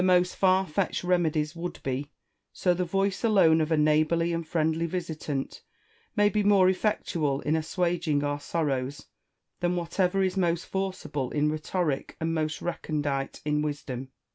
[0.03, 2.09] most far fetched remedies would be,
[2.51, 5.61] so the voice alone of a neighbourly and friendly visitant
[6.15, 9.05] may be more effectual in assuaging our sorrows,
[9.59, 14.07] than whatever is most forcible in rhetoric and most recondite in wisdom.